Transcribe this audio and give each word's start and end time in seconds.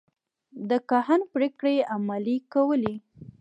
د 0.69 0.71
کاهن 0.89 1.21
پرېکړې 1.33 1.75
عملي 1.95 2.37
کولې. 2.53 2.93